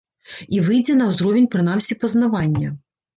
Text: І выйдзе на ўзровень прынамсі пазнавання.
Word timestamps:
І 0.59 0.61
выйдзе 0.69 0.95
на 1.01 1.05
ўзровень 1.09 1.45
прынамсі 1.57 1.97
пазнавання. 2.05 2.73